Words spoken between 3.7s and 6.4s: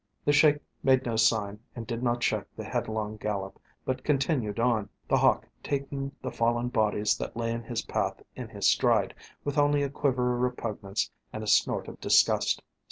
but continued on, The Hawk taking the